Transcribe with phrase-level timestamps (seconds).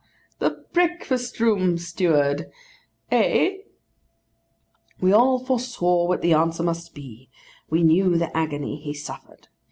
[0.39, 3.57] the breakfast room, steward—eh?'
[4.99, 7.29] We all foresaw what the answer must be:
[7.69, 9.47] we knew the agony he suffered.